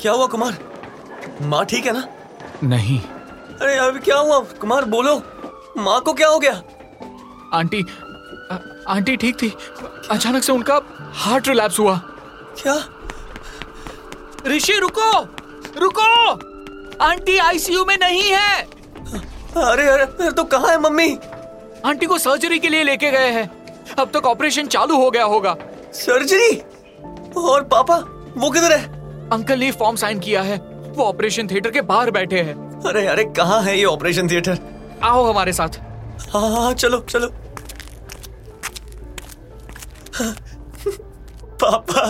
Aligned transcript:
क्या 0.00 0.12
हुआ 0.12 0.26
कुमार? 0.26 0.58
माँ 1.42 1.64
ठीक 1.64 1.86
है 1.86 1.92
ना? 1.92 2.08
नहीं। 2.64 3.00
अरे 3.62 3.76
अभी 3.76 4.00
क्या 4.00 4.16
हुआ? 4.16 4.38
कुमार 4.38 4.84
बोलो। 4.84 5.22
माँ 5.78 6.00
को 6.00 6.12
क्या 6.12 6.28
हो 6.28 6.38
गया? 6.38 6.62
आंटी 7.54 7.86
आ- 8.52 8.56
आंटी 8.88 9.16
ठीक 9.16 9.42
थी। 9.42 9.56
अचानक 10.10 10.42
से 10.42 10.52
उनका 10.52 10.80
हार्ट 11.14 11.48
रिलैप्स 11.48 11.78
हुआ। 11.78 11.96
क्या? 12.62 12.84
ऋषि 14.46 14.72
रुको! 14.72 15.20
रुको! 15.80 16.32
आंटी 17.04 17.38
आईसीयू 17.38 17.84
में 17.84 17.98
नहीं 18.00 18.22
है। 18.22 18.62
अरे 19.56 19.88
अरे 19.88 20.02
अरे 20.02 20.30
तो 20.30 20.44
कहाँ 20.44 20.68
है 20.68 20.80
मम्मी? 20.80 21.18
आंटी 21.86 22.06
को 22.06 22.18
सर्जरी 22.18 22.58
के 22.58 22.68
लिए 22.68 22.82
लेके 22.82 23.10
गए 23.10 23.30
हैं। 23.30 23.76
अब 23.98 24.10
तक 24.14 24.26
ऑपरेशन 24.26 24.66
चालू 24.66 24.96
हो 24.96 25.10
गया 25.10 25.24
होगा। 25.24 25.56
सर्जरी? 25.92 26.56
और 27.40 27.64
पापा 27.64 27.96
वो 28.36 28.50
किधर 28.50 28.72
है? 28.72 28.99
अंकल 29.32 29.58
ने 29.58 29.70
फॉर्म 29.72 29.96
साइन 29.96 30.18
किया 30.18 30.42
है। 30.42 30.56
वो 30.96 31.04
ऑपरेशन 31.04 31.46
थिएटर 31.46 31.70
के 31.70 31.80
बाहर 31.80 32.10
बैठे 32.10 32.40
हैं। 32.40 32.54
अरे 32.80 33.06
अरे 33.06 33.24
कहाँ 33.36 33.62
है 33.62 33.78
ये 33.78 33.84
ऑपरेशन 33.84 34.28
थिएटर 34.28 34.58
आओ 35.02 35.24
हमारे 35.24 35.52
साथ। 35.52 35.78
हाँ 36.30 36.40
हाँ 36.42 36.60
हाँ, 36.60 36.72
चलो 36.74 36.98
चलो। 37.00 37.28
पापा। 41.62 42.02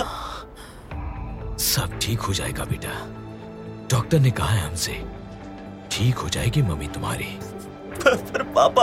सब 1.56 1.98
ठीक 2.02 2.20
हो 2.20 2.34
जाएगा 2.34 2.64
बेटा। 2.64 2.92
डॉक्टर 3.91 4.20
ने 4.20 4.30
कहा 4.30 4.48
है 4.48 4.67
हमसे 4.69 4.92
ठीक 5.92 6.14
हो 6.14 6.28
जाएगी 6.28 6.62
मम्मी 6.62 6.86
तुम्हारी। 6.86 7.25
पर, 7.25 8.17
पर 8.17 8.42
पापा 8.42 8.83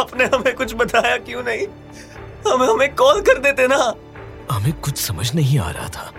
आपने 0.00 0.24
हमें 0.24 0.54
कुछ 0.54 0.74
बताया 0.74 1.16
क्यों 1.18 1.42
नहीं? 1.42 1.66
हमें 2.48 2.66
हमें 2.66 2.94
कॉल 2.94 3.20
कर 3.20 3.38
देते 3.38 3.66
ना। 3.68 3.94
हमें 4.50 4.72
कुछ 4.72 4.98
समझ 4.98 5.34
नहीं 5.34 5.58
आ 5.58 5.70
रहा 5.70 5.88
था। 5.88 6.12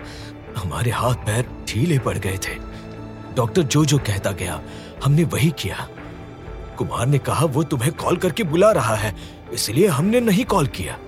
हमारे 0.56 0.90
हाथ 0.90 1.14
पैर 1.26 1.46
ढीले 1.68 1.98
पड़ 1.98 2.16
गए 2.18 2.38
थे। 2.38 2.54
डॉक्टर 3.36 3.62
जो 3.64 3.84
जो 3.84 3.98
कहता 3.98 4.30
गया 4.32 4.60
हमने 5.04 5.24
वही 5.24 5.50
किया। 5.58 5.88
कुमार 6.78 7.06
ने 7.06 7.18
कहा 7.18 7.44
वो 7.46 7.62
तुम्हें 7.64 7.92
कॉल 7.94 8.16
करके 8.16 8.42
बुला 8.44 8.70
रहा 8.72 8.94
है 8.94 9.14
इसलिए 9.52 9.86
हमने 9.88 10.20
नहीं 10.20 10.44
कॉल 10.44 10.66
किया। 10.76 10.98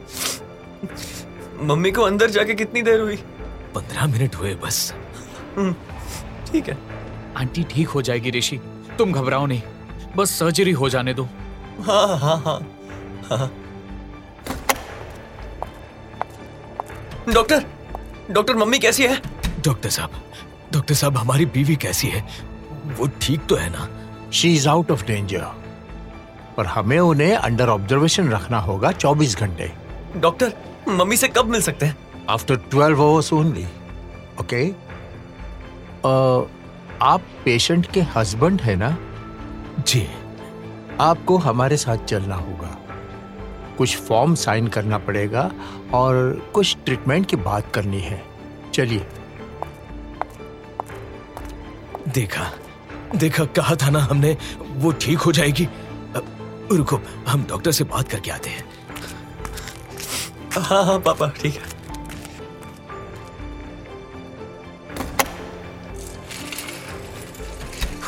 मम्मी 1.63 1.91
को 1.91 2.03
अंदर 2.03 2.31
जाके 2.31 2.55
कितनी 2.55 2.83
देर 2.83 3.01
हुई? 3.01 3.17
पंद्रह 3.75 4.07
मिनट 4.07 4.35
हुए 4.35 4.55
बस। 4.55 4.93
ठीक 6.51 6.69
है। 6.69 6.77
आंटी 7.37 7.65
ठीक 7.71 7.89
हो 7.89 8.03
जाएगी 8.03 8.31
ऋषि। 8.31 8.61
तुम 8.99 9.13
घबराओ 9.13 9.47
नहीं। 9.47 9.63
बस 10.17 10.31
सर्जरी 10.31 10.73
हो 10.73 10.89
जाने 10.89 11.15
दो। 11.15 11.29
हाँ 11.87 12.19
हाँ 12.19 12.37
हाँ 12.37 12.59
हाँ। 13.31 13.51
डॉक्टर 17.35 17.65
डॉक्टर 18.31 18.57
मम्मी 18.57 18.79
कैसी 18.79 19.03
है? 19.03 19.21
डॉक्टर 19.69 19.91
साहब 19.91 20.11
डॉक्टर 20.73 20.95
साहब 20.95 21.17
हमारी 21.17 21.47
बीवी 21.47 21.77
कैसी 21.77 22.09
है? 22.09 22.27
वो 22.99 23.09
ठीक 23.23 23.47
तो 23.47 23.57
है 23.57 23.69
ना? 23.71 23.89
She 24.33 24.55
is 24.55 24.69
out 24.69 24.91
of 24.91 25.05
danger 25.07 25.47
पर 26.57 26.67
हमें 26.67 26.99
उन्हें 26.99 27.35
अंडर 27.35 27.69
ऑब्जर्वेशन 27.69 28.29
रखना 28.29 28.59
होगा 28.59 28.91
24 28.93 29.37
घंटे। 29.39 29.71
डॉक्टर 30.17 30.53
मम्मी 30.89 31.17
से 31.17 31.29
कब 31.29 31.47
मिल 31.47 31.61
सकते 31.63 31.87
हैं? 31.87 31.97
आफ्टर 32.31 32.57
12 32.71 33.01
आवर्स 33.01 33.33
ओनली 33.33 33.67
ओके 34.41 34.63
आप 37.03 37.23
पेशेंट 37.45 37.87
के 37.93 38.01
हस्बैंड 38.15 38.61
है 38.61 38.77
ना? 38.77 38.97
जी। 39.79 40.07
आपको 41.01 41.37
हमारे 41.39 41.77
साथ 41.77 42.05
चलना 42.05 42.35
होगा। 42.37 42.77
कुछ 43.79 43.97
फॉर्म 43.99 44.35
साइन 44.35 44.69
करना 44.69 44.99
पड़ेगा 44.99 45.51
और 45.95 46.15
कुछ 46.55 46.77
ट्रीटमेंट 46.85 47.27
की 47.27 47.37
बात 47.37 47.73
करनी 47.75 48.01
है। 48.01 48.23
चलिए। 48.75 49.07
देखा 52.15 52.53
देखा 53.17 53.45
कहा 53.45 53.75
था 53.75 53.91
ना 53.91 54.01
हमने 54.01 54.37
वो 54.63 54.93
ठीक 54.93 55.19
हो 55.19 55.33
जाएगी। 55.33 55.69
रुको 56.73 57.01
हम 57.29 57.47
डॉक्टर 57.49 57.73
से 57.73 57.85
बात 57.85 58.09
करके 58.09 58.31
आते 58.31 58.51
हैं। 58.51 58.65
हाँ 60.59 60.85
हाँ 60.85 61.01
पापा 61.01 61.33
ठीक 61.43 61.55
है। 61.55 61.79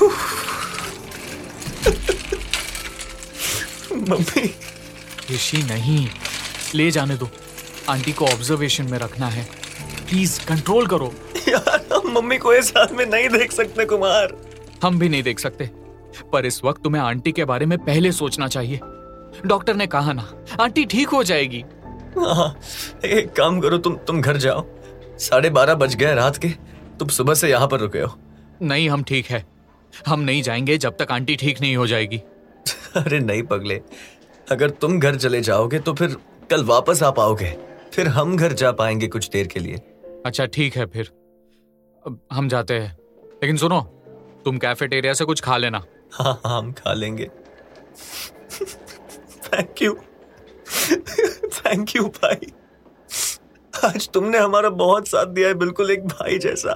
मम्मी। 4.10 4.54
ऋषि 5.30 5.56
नहीं 5.56 6.08
ले 6.74 6.90
जाने 6.90 7.16
दो। 7.16 7.30
आंटी 7.88 8.12
को 8.12 8.26
ऑब्जर्वेशन 8.26 8.90
में 8.90 8.98
रखना 8.98 9.26
है। 9.26 9.48
प्लीज़ 10.08 10.46
कंट्रोल 10.46 10.86
करो। 10.86 11.14
यार 11.48 11.79
मम्मी 12.10 12.38
को 12.38 12.52
इस 12.54 12.72
हाथ 12.76 12.92
में 12.92 13.04
नहीं 13.06 13.28
देख 13.28 13.52
सकते 13.52 13.84
कुमार। 13.84 14.36
हम 14.82 14.98
भी 14.98 15.08
नहीं 15.08 15.22
देख 15.22 15.38
सकते। 15.38 15.70
पर 16.32 16.46
इस 16.46 16.60
वक्त 16.64 16.82
तुम्हें 16.82 17.02
आंटी 17.02 17.32
के 17.32 17.44
बारे 17.44 17.66
में 17.66 17.78
पहले 17.78 18.12
सोचना 18.12 18.48
चाहिए। 18.48 18.80
डॉक्टर 19.46 19.74
ने 19.74 19.86
कहा 19.86 20.12
ना 20.12 20.28
आंटी 20.60 20.84
ठीक 20.84 21.08
हो 21.08 21.22
जाएगी। 21.24 21.64
हाँ 22.18 22.54
एक 23.04 23.32
काम 23.32 23.60
करो 23.60 23.78
तुम 23.78 23.96
तुम 23.96 24.20
घर 24.20 24.36
जाओ। 24.36 24.66
साढ़े 25.18 25.50
बारह 25.50 25.74
बज 25.74 25.94
गए 25.94 26.14
रात 26.14 26.36
के 26.36 26.48
तुम 26.98 27.08
सुबह 27.08 27.34
से 27.34 27.50
यहाँ 27.50 27.68
पर 27.68 27.80
रुके 27.80 28.00
हो। 28.00 28.18
नहीं 28.62 28.88
हम 28.90 29.02
ठीक 29.02 29.26
है। 29.26 29.44
हम 30.06 30.20
नहीं 30.20 30.42
जाएँगे 30.42 30.76
जब 30.78 30.96
तक 30.96 31.12
आंटी 31.12 31.36
ठीक 31.36 31.60
नहीं 31.60 31.76
हो 31.76 31.86
जाएगी। 31.86 32.16
अरे 32.96 33.18
नहीं 33.18 33.42
पगले। 33.42 33.80
अगर 34.50 34.70
तुम 34.70 34.98
घर 35.00 35.16
चले 35.16 35.40
जाओगे 35.40 35.78
तो 35.78 35.94
फिर 35.94 36.16
कल 36.50 36.64
वापस 36.64 37.02
आ 37.02 37.10
पाओगे 37.10 37.56
फिर 37.92 38.08
हम 38.08 38.36
घर 38.36 38.52
जा 38.52 38.72
पाएँगे 38.72 39.06
कुछ 39.06 39.28
देर 39.28 39.46
के 39.46 39.60
लिए। 39.60 39.76
अच्छा 40.26 40.46
ठीक 40.46 40.76
है 40.76 40.86
फिर। 40.86 41.10
हम 42.32 42.48
जाते 42.48 42.74
हैं। 42.74 42.96
लेकिन 43.42 43.56
सुनो 43.56 43.80
तुम 44.44 44.58
कैफेटेरिया 44.58 45.12
से 45.12 45.24
कुछ 45.24 45.40
खा 45.40 45.56
लेना। 45.56 45.82
हाँ 46.12 46.40
हाँ 46.44 46.58
हम 46.58 46.72
खा 46.72 46.92
लेंगे। 46.92 47.24
थैंक 49.44 49.82
यू 49.82 49.92
थैंक 51.46 51.96
यू 51.96 52.02
भाई। 52.04 52.52
आज 53.84 54.08
तुमने 54.10 54.38
हमारा 54.38 54.70
बहुत 54.70 55.08
साथ 55.08 55.26
दिया 55.26 55.48
है 55.48 55.54
बिल्कुल 55.54 55.90
एक 55.90 56.06
भाई 56.06 56.38
जैसा। 56.38 56.74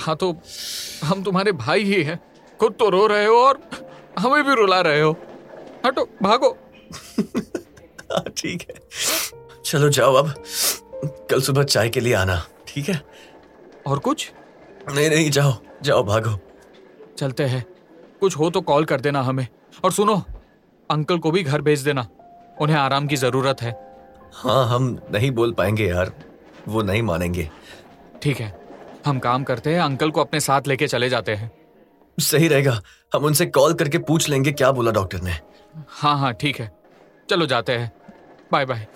हाँ 0.00 0.16
तो 0.16 0.30
हम 1.04 1.22
तुम्हारे 1.22 1.52
भाई 1.52 1.84
ही 1.84 2.02
हैं। 2.02 2.20
खुद 2.60 2.72
तो 2.72 2.88
रो 2.90 3.06
रहे 3.06 3.26
हो 3.26 3.36
और 3.36 3.60
हमें 4.18 4.42
भी 4.44 4.54
रुला 4.54 4.80
रहे 4.80 5.00
हो। 5.00 5.10
हटो 5.86 6.04
भागो। 6.22 6.56
हाँ 8.12 8.24
ठीक 8.36 8.66
है। 8.70 8.74
चलो 9.64 9.88
जाओ 9.88 10.14
अब। 10.14 10.34
कल 11.30 11.40
सुबह 11.40 11.62
चाय 11.62 11.88
के 11.88 12.00
लिए 12.00 12.14
आना 12.14 12.42
ठीक 12.68 12.88
है? 12.88 13.00
और 13.86 13.98
कुछ? 13.98 14.30
नहीं 14.94 15.08
नहीं 15.10 15.30
जाओ 15.30 15.52
जाओ 15.82 16.02
भागो। 16.02 16.38
चलते 17.18 17.44
हैं। 17.44 17.64
कुछ 18.20 18.36
हो 18.36 18.50
तो 18.50 18.60
कॉल 18.60 18.84
कर 18.84 19.00
देना 19.00 19.22
हमें। 19.22 19.46
और 19.84 19.92
सुनो 19.92 20.22
अंकल 20.90 21.18
को 21.18 21.30
भी 21.30 21.42
घर 21.42 21.60
भेज 21.60 21.80
देना। 21.80 22.06
उन्हें 22.60 22.76
आराम 22.76 23.06
की 23.06 23.16
ज़रूरत 23.16 23.62
है। 23.62 23.72
हाँ 24.34 24.66
हम 24.68 24.98
नहीं 25.10 25.30
बोल 25.30 25.52
पाएँगे 25.52 25.88
यार। 25.88 26.12
वो 26.68 26.82
नहीं 26.82 27.02
मानेंगे। 27.02 27.50
ठीक 28.22 28.40
है 28.40 28.52
हम 29.06 29.18
काम 29.18 29.44
करते 29.44 29.74
हैं। 29.74 29.80
अंकल 29.80 30.10
को 30.10 30.20
अपने 30.20 30.40
साथ 30.40 30.66
लेके 30.66 30.86
चले 30.86 31.08
जाते 31.08 31.34
हैं। 31.34 31.50
सही 32.18 32.48
रहेगा। 32.48 32.80
हम 33.14 33.24
उनसे 33.24 33.46
कॉल 33.46 33.74
करके 33.74 33.98
पूछ 33.98 34.28
लेंगे 34.28 34.52
क्या 34.52 34.70
बोला 34.72 34.90
डॉक्टर 34.90 35.20
ने। 35.20 35.32
हाँ 35.88 36.18
हाँ 36.18 36.32
ठीक 36.34 36.60
है। 36.60 36.70
चलो 37.30 37.46
जाते 37.46 37.72
हैं। 37.72 37.92
बाय 38.52 38.64
बाय 38.66 38.86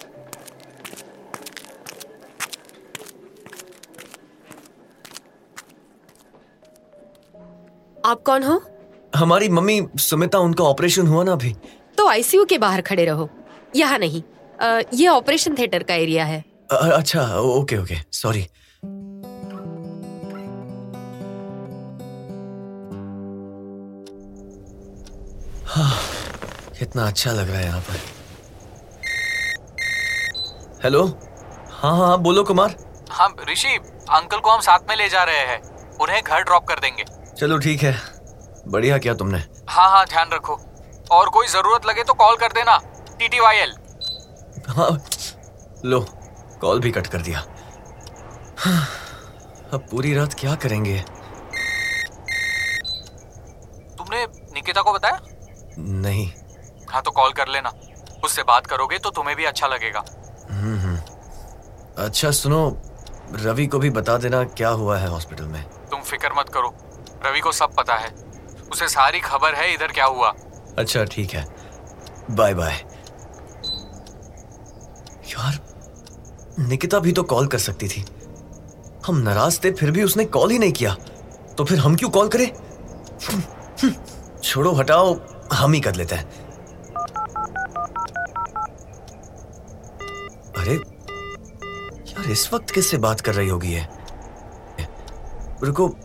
आप 8.07 8.23
कौन 8.23 8.43
हो? 8.43 8.63
हमारी 9.17 9.49
मम्मी 9.49 9.89
सुमिता 9.97 10.39
उनका 10.39 10.65
ऑपरेशन 10.65 11.07
हुआ 11.07 11.25
ना 11.25 11.33
अभी। 11.33 11.57
तो 11.99 12.09
आईसीयू 12.09 12.45
के 12.45 12.59
बाहर 12.59 12.81
खड़े 12.81 13.05
रहो। 13.05 13.31
यहाँ 13.77 13.99
नहीं। 13.99 14.23
अ, 14.61 14.81
ये 14.95 15.09
ऑपरेशन 15.09 15.55
थिएटर 15.55 15.83
का 15.83 15.95
एरिया 15.95 16.25
है। 16.25 16.45
अ- 16.71 16.91
अच्छा 16.97 17.37
ओके 17.39 17.77
ओके 17.77 17.95
सॉरी। 18.13 18.49
हाँ, 25.67 26.01
कितना 26.79 27.07
अच्छा 27.07 27.33
लग 27.33 27.51
रहा 27.51 27.59
है 27.59 27.65
यहाँ 27.65 27.81
पर। 27.81 28.01
हेलो? 30.85 31.19
हाँ 31.71 31.97
हाँ 31.97 32.19
बोलो 32.19 32.45
कुमार। 32.45 32.77
हाँ 33.11 33.37
ऋषि 33.53 33.69
अंकल 34.11 34.39
को 34.39 34.51
हम 34.51 34.61
साथ 34.61 34.79
में 34.89 34.97
ले 34.97 35.09
जा 35.09 35.23
रहे 35.23 35.39
हैं। 35.39 35.89
उन्हें 35.97 36.23
घर 36.23 36.41
ड्रॉप 36.41 36.65
कर 36.65 36.75
देंगे। 36.75 37.22
चलो 37.43 37.57
ठीक 37.59 37.83
है। 37.83 37.95
बढ़िया 38.69 38.97
किया 38.99 39.13
तुमने। 39.15 39.39
हाँ 39.69 39.89
हाँ 39.91 40.05
ध्यान 40.07 40.29
रखो। 40.33 40.55
और 41.11 41.29
कोई 41.29 41.47
ज़रूरत 41.47 41.87
लगे 41.87 42.03
तो 42.05 42.15
कॉल 42.15 42.37
कर 42.37 42.53
देना 42.53 42.77
टीटीवाईएल 43.19 43.73
हाँ 44.69 44.91
लो 45.85 46.01
कॉल 46.61 46.81
भी 46.81 46.91
कट 46.91 47.07
कर 47.07 47.23
दिया। 47.23 47.39
हाँ, 48.59 48.87
अब 49.73 49.87
पूरी 49.91 50.15
रात 50.15 50.35
क्या 50.35 50.55
करेंगे? 50.55 50.99
तुमने 53.99 54.25
निकिता 54.55 54.83
को 54.83 54.93
बताया? 54.93 55.19
नहीं। 55.79 56.31
हाँ 56.91 57.03
तो 57.03 57.11
कॉल 57.11 57.33
कर 57.33 57.49
लेना। 57.49 57.73
उससे 58.25 58.43
बात 58.43 58.67
करोगे 58.67 58.99
तो 58.99 59.11
तुम्हें 59.11 59.37
भी 59.37 59.45
अच्छा 59.45 59.67
लगेगा। 59.67 60.05
हम्म। 60.51 60.97
अच्छा 62.05 62.31
सुनो 62.31 62.65
रवि 63.35 63.67
को 63.67 63.79
भी 63.79 63.91
बता 63.91 64.17
देना 64.19 64.45
क्या 64.45 64.69
हुआ 64.69 64.99
है 64.99 65.09
हॉस्पिटल 65.09 65.45
में। 65.45 65.63
तुम 65.91 66.01
फ़िक्र 66.03 66.33
मत 66.39 66.49
करो। 66.49 66.75
रवि 67.27 67.41
को 67.41 67.53
सब 67.53 67.75
पता 67.75 67.95
है। 67.95 68.15
उसे 68.73 68.89
सारी 68.89 69.21
खबर 69.21 69.55
है, 69.55 69.75
इधर 69.75 69.87
क्या 69.87 70.05
हुआ। 70.05 70.35
अच्छा 70.79 71.05
ठीक 71.05 71.31
है। 71.31 71.47
Bye 72.31 72.55
bye. 72.55 72.75
यार, 75.27 75.61
निकिता 76.59 76.99
भी 76.99 77.13
तो 77.13 77.23
कॉल 77.23 77.47
कर 77.47 77.59
सकती 77.59 77.89
थी। 77.89 78.07
हम 79.07 79.17
नाराज़ 79.17 79.61
थे, 79.65 79.73
फिर 79.73 79.91
भी 79.91 80.03
उसने 80.03 80.25
कॉल 80.25 80.51
ही 80.51 80.59
नहीं 80.59 80.73
किया। 80.73 80.95
तो 81.59 81.65
फिर 81.65 81.79
हम 81.79 81.97
क्यों 81.97 82.11
कॉल 82.11 82.29
करें? 82.29 82.53
छोड़ो, 84.41 84.73
हटाओ, 84.73 85.21
हम 85.53 85.73
ही 85.73 85.81
कर 85.81 85.95
लेते 85.95 86.15
हैं। 86.15 86.25
अरे, 90.53 90.75
यार, 92.13 92.31
इस 92.31 92.53
वक्त 92.53 92.71
किससे 92.71 92.97
बात 92.99 93.21
कर 93.21 93.35
रही 93.35 93.49
होगी 93.49 93.73
ये? 93.73 93.89
रुको 95.63 95.97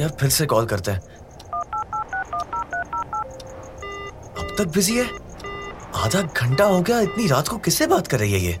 यार 0.00 0.16
फिर 0.20 0.30
से 0.30 0.46
कॉल 0.46 0.66
करते 0.66 0.90
हैं। 0.90 1.00
अब 4.38 4.54
तक 4.58 4.66
बिज़ी 4.74 4.96
है? 4.96 5.04
आधा 5.94 6.20
घंटा 6.22 6.64
हो 6.64 6.80
गया 6.80 7.00
इतनी 7.00 7.26
रात 7.26 7.48
को 7.48 7.56
किससे 7.58 7.86
बात 7.86 8.06
कर 8.06 8.18
रही 8.18 8.32
है 8.32 8.40
ये? 8.40 8.58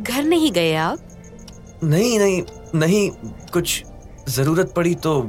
घर 0.00 0.24
नहीं 0.24 0.50
गए 0.52 0.74
आप? 0.74 0.98
नहीं 1.84 2.18
नहीं 2.18 2.42
नहीं 2.74 3.10
कुछ 3.52 3.82
ज़रूरत 4.28 4.72
पड़ी 4.76 4.94
तो 5.06 5.20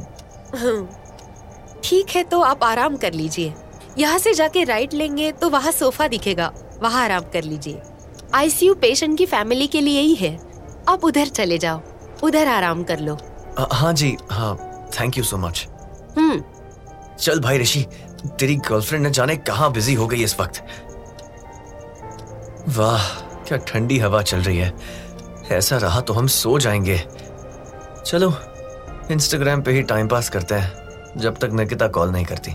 ठीक 1.84 2.10
है 2.10 2.24
तो 2.24 2.40
आप 2.42 2.64
आराम 2.64 2.96
कर 2.98 3.14
लीजिए। 3.14 3.54
यहाँ 3.98 4.18
से 4.20 4.34
जाके 4.34 4.64
राइट 4.64 4.94
लेंगे 4.94 5.32
तो 5.32 5.50
वहाँ 5.50 5.72
सोफा 5.72 6.08
दिखेगा। 6.08 6.52
वहाँ 6.84 7.04
आराम 7.04 7.24
कर 7.34 7.44
लीजिए। 7.44 7.82
आईसीयू 8.36 8.74
पेशेंट 8.76 9.18
की 9.18 9.26
फैमिली 9.26 9.68
के 9.68 9.82
लिए 9.82 10.02
ही 10.02 10.16
है। 10.16 10.38
आप 10.90 11.04
उधर 11.06 11.28
चले 11.30 11.58
जाओ। 11.58 11.82
उधर 12.24 12.48
आराम 12.48 12.84
कर 12.84 13.00
लो। 13.00 13.18
आ, 13.60 13.66
हाँ 13.72 13.94
जी 13.94 14.18
हाँ 14.32 14.56
थैंक 15.00 15.18
यू 15.18 15.24
सो 15.24 15.38
मच 15.38 15.68
हम्म 16.18 16.44
चल 17.20 17.40
भाई 17.40 17.58
ऋषि 17.58 17.86
तेरी 18.40 18.56
गर्लफ्रेंड 18.56 19.08
न 19.08 19.10
जाने 19.12 19.36
कहाँ 19.38 19.72
बिज़ी 19.72 19.94
हो 19.94 20.08
गई 20.08 20.24
इस 20.24 20.40
वक्त? 20.40 20.64
वाह 22.78 23.08
क्या 23.48 23.58
ठंडी 23.58 23.98
हवा 24.00 24.22
चल 24.22 24.42
रही 24.42 24.58
है। 24.58 24.74
ऐसा 25.52 25.78
रहा 25.78 26.02
तो 26.02 26.14
हम 26.14 26.28
सो 26.28 26.60
जाएँगे। 26.60 26.98
चलो 28.06 28.34
इंस्टाग्राम 29.12 29.62
पे 29.62 29.72
ही 29.72 29.82
टाइम 29.84 30.08
पास 30.08 30.30
करते 30.30 30.56
हैं 30.56 31.18
जब 31.18 31.38
तक 31.38 31.50
निकिता 31.54 31.88
कॉल 31.88 32.12
नहीं 32.12 32.26
करती। 32.26 32.52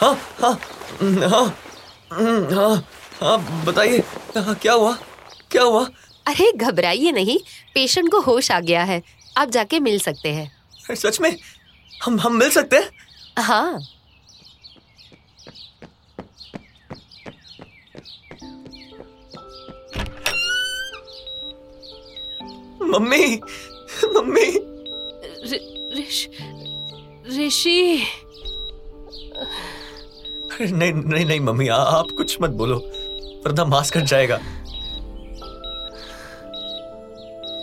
हाँ 0.00 0.14
हाँ 0.40 0.52
हाँ 1.28 1.44
हाँ 2.52 2.74
हाँ 3.20 3.64
बताइए 3.64 4.02
क्या 4.36 4.72
हुआ? 4.72 4.92
क्या 5.50 5.62
हुआ? 5.62 5.84
अरे 6.26 6.50
घबराइए 6.52 7.12
नहीं 7.12 7.38
पेशेंट 7.74 8.10
को 8.10 8.20
होश 8.20 8.50
आ 8.50 8.60
गया 8.60 8.82
है 8.84 9.02
आप 9.38 9.50
जाके 9.50 9.80
मिल 9.80 9.98
सकते 10.00 10.32
हैं। 10.32 10.94
सच 10.96 11.20
में? 11.20 11.36
हम 12.04 12.18
हम 12.20 12.36
मिल 12.36 12.50
सकते 12.50 12.76
हैं? 12.76 12.90
हाँ। 13.44 13.80
Mummy 22.92 23.26
mummy. 24.14 24.46
ऋषि। 27.36 27.76
नहीं 30.72 30.92
नहीं 30.92 31.24
नहीं 31.26 31.40
मम्मी 31.40 31.68
आ, 31.68 31.76
आप 31.76 32.06
कुछ 32.16 32.36
मत 32.42 32.50
बोलो। 32.50 32.76
वरना 33.46 33.64
मास्क 33.64 33.96
कट 33.96 34.04
जाएगा। 34.04 34.34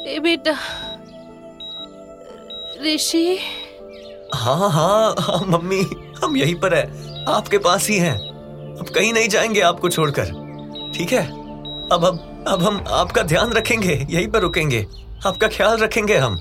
ए 0.07 0.19
बेटा। 0.19 0.57
ऋषि? 2.83 3.39
हाँ 4.35 4.69
हाँ 4.71 5.15
हाँ 5.19 5.45
मम्मी 5.47 5.81
हम 6.23 6.37
यहीं 6.37 6.55
पर 6.55 6.73
है। 6.73 6.83
आपके 7.25 7.57
पास 7.57 7.89
ही 7.89 7.97
हैं। 7.97 8.17
अब 8.79 8.85
कहीं 8.95 9.13
नहीं 9.13 9.29
जाएँगे 9.29 9.61
आपको 9.61 9.89
छोड़कर। 9.89 10.25
ठीक 10.95 11.11
है? 11.11 11.27
अब 11.91 12.05
अब 12.05 12.45
अब 12.47 12.63
हम 12.63 12.83
आपका 12.87 13.21
ध्यान 13.21 13.51
रखेंगे 13.53 14.07
यहीं 14.09 14.27
पर 14.27 14.39
रुकेंगे। 14.39 14.85
आपका 15.25 15.47
ख्याल 15.47 15.77
रखेंगे 15.77 16.17
हम। 16.17 16.39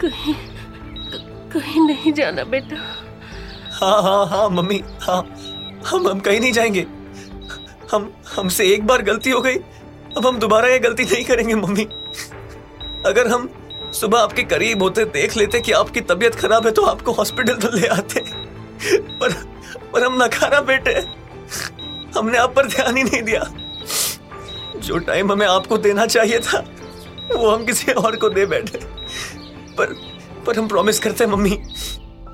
कहीं 0.00 0.34
कहीं 1.52 1.86
नहीं 1.86 2.12
जाना 2.12 2.44
बेटा। 2.44 2.76
हाँ 3.72 4.02
हाँ 4.02 4.26
हाँ 4.26 4.48
मम्मी 4.50 4.82
हाँ 5.02 5.22
हम 5.86 6.08
हम 6.08 6.20
कहीं 6.20 6.40
नहीं 6.40 6.52
जाएँगे। 6.52 6.86
हम, 7.92 8.12
हमसे 8.36 8.66
एक 8.68 8.86
बार 8.86 9.02
गलती 9.02 9.30
हो 9.30 9.40
गई। 9.40 9.56
अब 10.16 10.26
हम 10.26 10.38
दोबारा 10.38 10.68
ये 10.68 10.78
गलती 10.78 11.04
नहीं 11.04 11.24
करेंगे, 11.24 11.54
मम्मी। 11.54 11.84
अगर 13.06 13.28
हम 13.28 13.48
सुबह 13.92 14.18
आपके 14.18 14.42
करीब 14.42 14.82
होते, 14.82 15.04
देख 15.04 15.36
लेते 15.36 15.60
कि 15.60 15.72
आपकी 15.72 16.00
तबीयत 16.00 16.34
खराब 16.34 16.66
है 16.66 16.72
तो 16.72 16.82
आपको 16.82 17.12
हॉस्पिटल 17.12 17.54
तो 17.54 17.68
ले 17.76 17.86
आते। 17.86 18.20
पर 19.18 19.32
पर 19.92 20.04
हम 20.04 20.22
नकारा 20.22 20.60
बेटे। 20.60 20.94
हमने 22.18 22.38
आप 22.38 22.54
पर 22.54 22.66
ध्यान 22.66 22.96
ही 22.96 23.04
नहीं 23.04 23.22
दिया। 23.22 23.44
जो 24.76 24.98
टाइम 24.98 25.32
हमें 25.32 25.46
आपको 25.46 25.78
देना 25.78 26.06
चाहिए 26.06 26.38
था, 26.38 26.64
वो 27.36 27.50
हम 27.50 27.64
किसी 27.64 27.92
और 27.92 28.16
को 28.16 28.28
दे 28.28 28.46
बैठे। 28.46 28.78
पर 29.76 30.09
पर 30.40 30.58
हम 30.58 30.68
प्रॉमिस 30.68 30.98
करते 30.98 31.24
हैं, 31.24 31.30
मम्मी, 31.30 31.58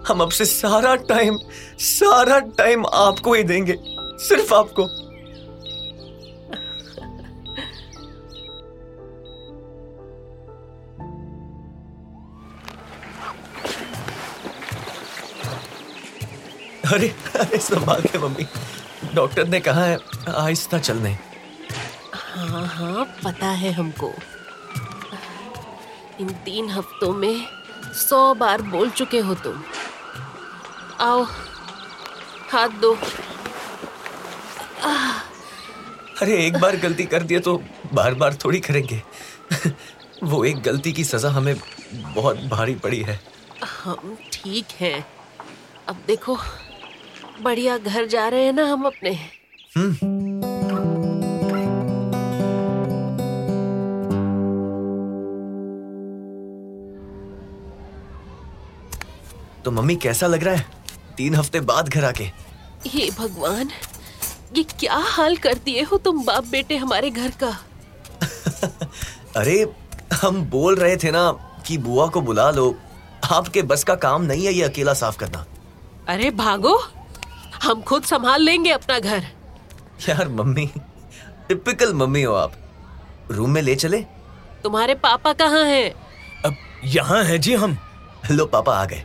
हम 0.09 0.21
अब 0.21 0.31
से 0.31 0.45
सारा 0.45 0.95
टाइम 1.09 1.39
सारा 1.79 2.39
टाइम 2.59 2.87
आपको 2.87 3.35
ही 3.35 3.43
देंगे, 3.43 3.77
सिर्फ़ 4.25 4.55
आपको। 4.55 4.89
अरे 16.87 17.09
अरे 17.37 17.59
संभाल 17.59 18.03
के 18.03 18.19
मम्मी। 18.19 18.47
डॉक्टर 19.15 19.49
ने 19.49 19.61
कहा 19.61 19.85
है, 19.85 19.99
आहिस्ता 20.29 20.79
चलने। 20.79 21.11
हाँ 22.13 22.67
हाँ 22.67 23.05
पता 23.25 23.47
है 23.47 23.73
हमको। 23.73 24.13
इन 26.21 26.29
तीन 26.45 26.69
हफ्तों 26.71 27.13
में 27.15 27.47
सौ 27.95 28.35
बार 28.35 28.63
बोल 28.63 28.91
चुके 28.91 29.19
हो 29.19 29.35
तुम। 29.35 29.63
आओ 31.01 31.23
हाथ 32.51 32.69
दो। 32.81 32.93
अरे 36.23 36.37
एक 36.47 36.57
बार 36.57 36.77
गलती 36.77 37.05
कर 37.05 37.23
दिए 37.23 37.39
तो 37.39 37.57
बार 37.95 38.15
बार 38.15 38.35
थोड़ी 38.35 38.61
करेंगे। 38.61 39.03
वो 40.23 40.45
एक 40.45 40.63
गलती 40.63 40.93
की 40.93 41.05
सजा 41.05 41.31
हमें 41.31 41.55
बहुत 41.95 42.37
भारी 42.51 42.75
पड़ी 42.75 43.01
है। 43.03 43.21
हम 43.65 44.17
ठीक 44.33 44.67
हैं। 44.81 45.07
अब 45.89 46.03
देखो 46.07 46.37
बढ़िया 47.43 47.79
घर 47.79 48.07
जा 48.07 48.29
रहे 48.29 48.45
हैं 48.45 48.53
ना 48.53 48.65
हम 48.65 48.87
अपने। 48.87 49.19
तो 59.67 59.71
मम्मी 59.71 59.97
कैसा 59.97 60.27
लग 60.27 60.45
रहा 60.45 60.55
है? 60.55 60.67
तीन 61.17 61.35
हफ़्ते 61.35 61.61
बाद 61.61 61.89
घर 61.89 62.05
आके। 62.05 62.25
हे 62.87 63.11
भगवान 63.11 63.71
ये 64.57 64.63
क्या 64.63 64.97
हाल 64.97 65.37
कर 65.37 65.55
दिए 65.55 65.83
हो 65.83 65.97
तुम 65.99 66.25
बाप 66.25 66.45
बेटे 66.45 66.77
हमारे 66.77 67.11
घर 67.11 67.33
का? 67.43 67.49
अरे 69.37 69.75
हम 70.23 70.43
बोल 70.43 70.77
रहे 70.77 70.97
थे 70.97 71.11
ना 71.11 71.31
कि 71.67 71.79
बुआ 71.79 72.07
को 72.07 72.21
बुला 72.21 72.51
लो। 72.51 72.75
आपके 73.33 73.63
बस 73.63 73.85
का 73.85 73.95
काम 73.95 74.23
नहीं 74.23 74.47
है 74.47 74.53
ये 74.53 74.63
अकेला 74.63 74.95
साफ़ 74.95 75.17
करना। 75.17 75.45
अरे 76.09 76.31
भागो 76.31 76.77
हम 77.63 77.83
खुद 77.83 78.03
संभाल 78.03 78.43
लेंगे 78.43 78.71
अपना 78.71 78.99
घर। 78.99 79.27
यार 80.09 80.29
मम्मी 80.29 80.71
टिपिकल 81.49 81.95
मम्मी 81.95 82.23
हो 82.23 82.35
आप। 82.35 82.53
रूम 83.31 83.51
में 83.51 83.63
ले 83.63 83.75
चले। 83.75 84.01
तुम्हारे 84.63 84.95
पापा 84.95 85.33
कहाँ 85.33 85.65
हैं? 85.65 85.91
अब 86.45 86.57
यहाँ 86.85 87.25
है 87.25 87.39
जी 87.39 87.55
हम। 87.55 87.79
लो 88.31 88.47
पापा 88.47 88.79
आ 88.79 88.85
गए। 88.85 89.05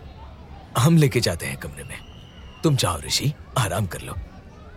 हम 0.77 0.97
लेके 0.97 1.19
जाते 1.19 1.45
हैं 1.45 1.57
कमरे 1.57 1.83
में। 1.83 1.97
तुम 2.63 2.75
जाओ 2.75 2.99
ऋषि 3.01 3.33
आराम 3.57 3.85
कर 3.85 4.01
लो। 4.01 4.15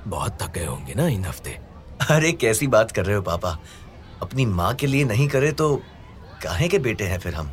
बहुत 0.06 0.38
थक 0.42 0.52
गए 0.52 0.64
होंगे 0.64 0.94
ना 0.94 1.08
इन 1.08 1.24
हफ़्ते। 1.24 1.50
अरे 2.10 2.32
कैसी 2.32 2.66
बात 2.66 2.92
कर 2.92 3.04
रहे 3.04 3.16
हो 3.16 3.22
पापा। 3.22 3.58
अपनी 4.22 4.46
माँ 4.46 4.74
के 4.74 4.86
लिए 4.86 5.04
नहीं 5.04 5.28
करे 5.28 5.52
तो 5.52 5.76
काहे 6.42 6.68
के 6.68 6.78
बेटे 6.78 7.04
हैं 7.04 7.18
फिर 7.18 7.34
हम? 7.34 7.52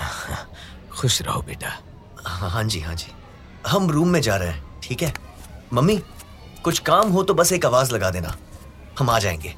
खुश 1.00 1.22
रहो 1.22 1.42
बेटा। 1.42 1.68
हाँ 2.26 2.50
हाँ 2.50 2.64
जी 2.64 2.80
हाँ 2.80 2.94
जी। 2.94 3.12
हम 3.66 3.90
रूम 3.90 4.08
में 4.08 4.20
जा 4.20 4.36
रहे 4.36 4.48
हैं 4.48 4.80
ठीक 4.82 5.02
है? 5.02 5.14
मम्मी 5.72 6.02
कुछ 6.64 6.78
काम 6.78 7.10
हो 7.10 7.22
तो 7.22 7.34
बस 7.34 7.52
एक 7.52 7.66
आवाज़ 7.66 7.94
लगा 7.94 8.10
देना। 8.10 8.36
हम 8.98 9.10
आ 9.10 9.18
जाएँगे। 9.18 9.54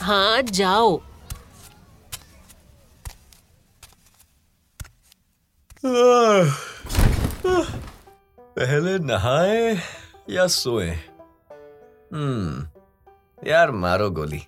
हाँ 0.00 0.42
जाओ। 0.42 1.02
पहले 8.40 8.98
नहाए 8.98 9.82
या 10.30 10.46
सोए? 10.46 10.90
हम्म 12.12 12.68
यार 13.46 13.70
मारो 13.70 14.10
गोली। 14.10 14.46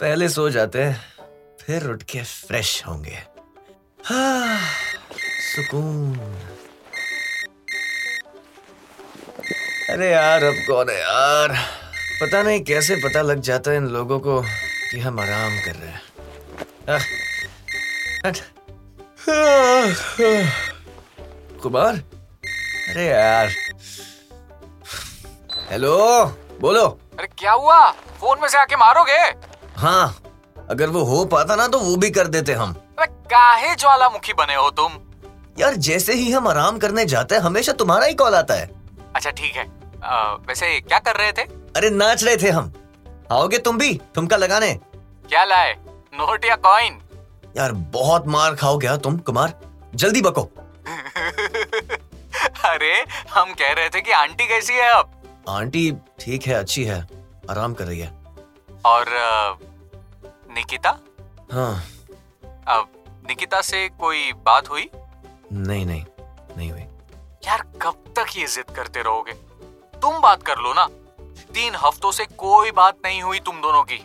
पहले 0.00 0.28
सो 0.28 0.50
जाते 0.50 0.82
हैं 0.82 1.12
फिर 1.60 1.86
उठ 1.86 2.02
के 2.02 2.22
फ्रेश 2.22 2.86
होंगे। 2.86 3.18
हाँ, 4.04 4.60
सुकून। 5.56 6.16
अरे 9.90 10.10
यार 10.10 10.44
अब 10.44 10.54
कौन 10.54 10.90
है 10.90 11.00
यार? 11.00 11.48
पता 12.20 12.42
नहीं 12.42 12.64
कैसे 12.64 12.96
पता 12.96 13.22
लग 13.22 13.40
जाता 13.40 13.70
है 13.70 13.76
इन 13.76 13.88
लोगों 13.88 14.20
को 14.20 14.42
कि 14.90 14.98
हम 14.98 15.20
आराम 15.20 15.60
कर 15.60 15.74
रहे 15.74 15.90
हैं। 15.90 16.02
आह, 16.88 17.02
आह। 20.28 20.71
कुमार? 21.62 21.94
अरे 22.88 23.06
यार। 23.06 23.48
हेलो 25.70 26.24
बोलो। 26.60 26.86
अरे 27.18 27.26
क्या 27.38 27.52
हुआ? 27.52 27.90
फ़ोन 27.90 28.38
में 28.42 28.48
से 28.48 28.58
आके 28.58 28.76
मारोगे? 28.76 29.18
हाँ 29.76 30.16
अगर 30.70 30.88
वो 30.88 31.02
हो 31.04 31.24
पाता 31.24 31.56
ना 31.56 31.66
तो 31.68 31.78
वो 31.78 31.96
भी 31.96 32.10
कर 32.10 32.26
देते 32.26 32.52
हम। 32.52 32.72
अरे 32.98 33.06
काहे 33.06 33.74
ज्वालामुखी 33.74 34.32
बने 34.32 34.54
हो 34.54 34.70
तुम? 34.70 34.92
यार 35.58 35.74
जैसे 35.74 36.14
ही 36.14 36.30
हम 36.32 36.48
आराम 36.48 36.78
करने 36.78 37.04
जाते 37.04 37.34
हैं 37.34 37.42
हमेशा 37.42 37.72
तुम्हारा 37.72 38.06
ही 38.06 38.14
कॉल 38.14 38.34
आता 38.34 38.54
है। 38.54 38.70
अच्छा 39.14 39.30
ठीक 39.30 39.56
है। 39.56 39.66
आ, 40.04 40.32
वैसे 40.32 40.80
क्या 40.80 40.98
कर 40.98 41.16
रहे 41.16 41.32
थे? 41.32 41.42
अरे 41.76 41.90
नाच 41.90 42.24
रहे 42.24 42.36
थे 42.36 42.50
हम। 42.50 42.72
आओगे 43.32 43.58
तुम 43.58 43.78
भी? 43.78 44.00
ठुमका 44.14 44.36
लगाने। 44.36 44.74
क्या 45.28 45.44
लाए? 45.44 45.74
नोट 46.14 46.44
या 46.44 46.56
कॉइन? 46.56 46.98
यार 47.56 47.72
बहुत 47.72 48.26
मार 48.26 48.54
खाओगे 48.54 48.86
हाँ 48.86 48.98
तुम 48.98 49.16
कुमार? 49.16 49.54
जल्दी 49.94 50.22
बको। 50.22 50.50
अरे 52.64 52.92
हम 53.30 53.52
कह 53.54 53.72
रहे 53.72 53.88
थे 53.88 54.00
कि 54.00 54.10
आंटी 54.10 54.46
कैसी 54.48 54.74
है 54.74 54.88
अब 54.92 55.10
आंटी 55.48 55.90
ठीक 56.20 56.46
है 56.46 56.54
अच्छी 56.54 56.84
है। 56.84 57.00
आराम 57.50 57.74
कर 57.74 57.84
रही 57.84 57.98
है। 58.00 58.08
और 58.84 59.04
निकिता? 60.54 60.90
हाँ। 61.52 61.74
अब 62.68 62.88
निकिता 63.28 63.60
से 63.60 63.88
कोई 64.00 64.32
बात 64.46 64.70
हुई? 64.70 64.88
नहीं 65.52 65.86
नहीं 65.86 66.04
नहीं 66.56 66.70
हुई। 66.70 66.80
यार 67.46 67.62
कब 67.82 68.04
तक 68.18 68.36
ये 68.36 68.46
जिद 68.46 68.70
करते 68.76 69.02
रहोगे? 69.02 69.32
तुम 70.02 70.20
बात 70.20 70.42
कर 70.42 70.58
लो 70.58 70.72
ना। 70.74 70.86
तीन 71.54 71.74
हफ्तों 71.76 72.12
से 72.12 72.24
कोई 72.38 72.70
बात 72.70 72.98
नहीं 73.04 73.22
हुई 73.22 73.40
तुम 73.40 73.60
दोनों 73.60 73.82
की। 73.82 74.04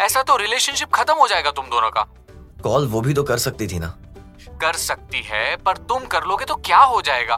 ऐसा 0.00 0.22
तो 0.22 0.36
रिलेशनशिप 0.36 0.92
खत्म 0.94 1.14
हो 1.14 1.28
जाएगा 1.28 1.50
तुम 1.50 1.66
दोनों 1.66 1.90
का। 1.90 2.06
कॉल 2.62 2.86
वो 2.88 3.00
भी 3.00 3.14
तो 3.14 3.22
कर 3.22 3.38
सकती 3.38 3.66
थी 3.68 3.78
ना। 3.78 3.94
कर 4.60 4.76
सकती 4.76 5.22
है 5.22 5.56
पर 5.56 5.76
तुम 5.88 6.04
कर 6.06 6.24
लोगे 6.24 6.44
तो 6.44 6.54
क्या 6.66 6.78
हो 6.78 7.00
जाएगा? 7.02 7.36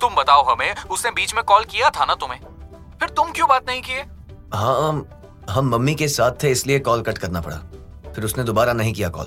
तुम 0.00 0.14
बताओ 0.14 0.42
हमें 0.44 0.74
उसने 0.90 1.10
बीच 1.10 1.34
में 1.34 1.42
कॉल 1.44 1.64
किया 1.64 1.90
था 1.90 2.04
ना 2.04 2.14
तुम्हें? 2.14 2.40
फिर 3.00 3.08
तुम 3.10 3.30
क्यों 3.32 3.48
बात 3.48 3.68
नहीं 3.68 3.82
किए? 3.82 4.02
हाँ 4.54 4.88
हम 4.88 5.06
हम 5.50 5.68
मम्मी 5.68 5.94
के 5.94 6.08
साथ 6.08 6.42
थे 6.42 6.50
इसलिए 6.50 6.78
कॉल 6.78 7.02
कट 7.02 7.18
करना 7.18 7.40
पड़ा। 7.40 7.56
फिर 8.14 8.24
उसने 8.24 8.44
दोबारा 8.44 8.72
नहीं 8.72 8.92
किया 8.92 9.08
कॉल। 9.08 9.26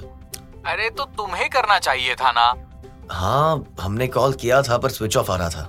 अरे 0.65 0.89
तो 0.89 1.05
तुम्हें 1.17 1.49
करना 1.49 1.77
चाहिए 1.79 2.15
था 2.15 2.31
ना? 2.31 2.53
हाँ 3.11 3.63
हमने 3.81 4.07
कॉल 4.07 4.33
किया 4.33 4.61
था 4.61 4.77
पर 4.77 4.89
स्विच 4.89 5.17
ऑफ़ 5.17 5.31
आ 5.31 5.35
रहा 5.35 5.49
था। 5.49 5.61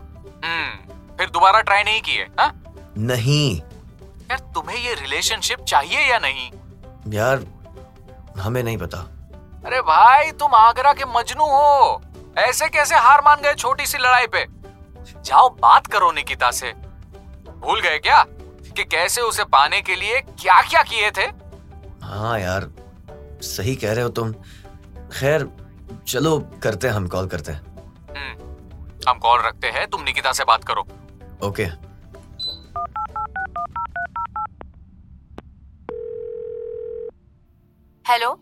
हम्म 0.44 1.16
फिर 1.16 1.30
दोबारा 1.30 1.60
ट्राई 1.60 1.82
नहीं 1.82 2.00
किए 2.00 2.26
हाँ? 2.40 2.52
नहीं। 2.98 3.56
यार 3.58 4.38
तुम्हें 4.54 4.78
ये 4.78 4.94
रिलेशनशिप 4.94 5.64
चाहिए 5.64 6.00
या 6.10 6.18
नहीं? 6.18 6.50
यार 7.12 7.44
हमें 8.38 8.62
नहीं 8.62 8.76
पता। 8.78 8.98
अरे 9.66 9.80
भाई 9.80 10.30
तुम 10.32 10.54
आगरा 10.54 10.92
के 10.92 11.04
मजनू 11.08 11.44
हो। 11.44 12.02
ऐसे 12.38 12.68
कैसे 12.68 12.96
हार 12.96 13.20
मान 13.24 13.40
गए 13.40 13.54
छोटी 13.54 13.86
सी 13.86 13.98
लड़ाई 13.98 14.26
पे? 14.26 14.44
जाओ 15.24 15.48
बात 15.48 15.86
करो 15.86 16.10
निकिता 16.12 16.50
से। 16.50 16.72
भूल 17.60 17.80
गए 17.80 17.98
क्या 17.98 18.24
कि 18.76 18.84
कैसे 18.84 19.20
उसे 19.20 19.44
पाने 19.44 19.80
के 19.82 19.96
लिए 19.96 20.20
क्या 20.20 20.60
क्या 20.62 20.82
किए 20.82 21.10
थे? 21.10 21.26
हाँ 22.04 22.38
यार 22.40 22.70
सही 23.42 23.74
कह 23.76 23.92
रहे 23.92 24.02
हो 24.02 24.08
तुम। 24.08 24.32
खैर 25.12 25.48
चलो 26.08 26.38
करते 26.62 26.88
हैं 26.88 26.94
हम 26.94 27.08
कॉल 27.08 27.26
करते 27.26 27.52
हैं। 27.52 27.60
हम्म, 28.16 28.54
हम 29.08 29.18
कॉल 29.18 29.40
रखते 29.40 29.70
हैं 29.70 29.86
तुम 29.90 30.02
निकिता 30.02 30.32
से 30.32 30.44
बात 30.44 30.64
करो। 30.64 30.86
ओके। 31.48 31.66
हेलो? 38.04 38.38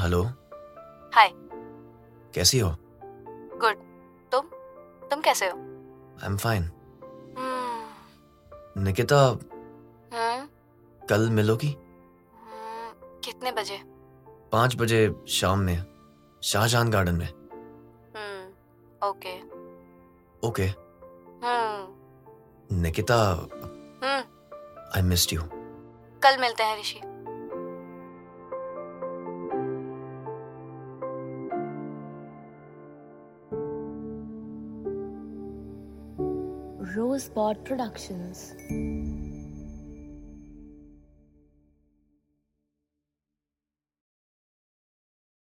हेलो। 0.00 0.22
हाय। 1.14 1.30
कैसी 2.34 2.58
हो? 2.58 2.76
गुड। 3.60 3.76
तुम? 4.32 4.46
तुम 5.08 5.20
कैसे 5.20 5.46
हो? 5.46 5.58
आई 6.22 6.26
एम 6.26 6.36
फाइन 6.36 6.70
निकिता 8.76 9.20
हम्म, 10.12 10.48
कल 11.06 11.30
मिलोगी? 11.30 11.68
हम्म, 11.68 13.20
कितने 13.24 13.52
बजे? 13.52 13.82
पाँच 14.52 14.76
बजे 14.76 15.14
शाम 15.28 15.58
में 15.58 15.84
शाहजहान 16.42 16.90
गार्डन 16.90 17.14
में। 17.14 17.28
हम्म, 18.16 18.48
ओके। 19.08 19.38
ओके। 20.48 20.66
हम्म, 21.46 21.88
निकिता 22.76 23.22
हम्म, 24.04 24.22
आई 24.96 25.02
मिस्ड 25.02 25.32
यू 25.32 25.42
कल 26.22 26.38
मिलते 26.40 26.62
हैं 26.62 26.80
ऋषि। 26.80 27.00
Rosebud 37.10 37.64
Productions. 37.64 38.54